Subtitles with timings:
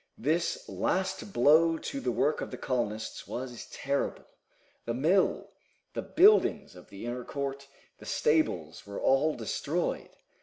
[0.17, 4.25] This last blow to the work of the colonists was terrible.
[4.85, 5.51] The mill,
[5.93, 7.67] the buildings of the inner court,
[7.99, 10.09] the stables, were all destroyed.